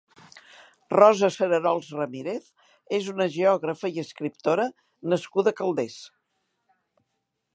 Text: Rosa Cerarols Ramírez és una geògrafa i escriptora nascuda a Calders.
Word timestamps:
Rosa 0.93 1.27
Cerarols 1.35 1.89
Ramírez 1.97 2.47
és 2.99 3.11
una 3.13 3.29
geògrafa 3.37 3.93
i 3.99 4.03
escriptora 4.05 4.67
nascuda 5.15 5.53
a 5.55 5.59
Calders. 5.63 6.01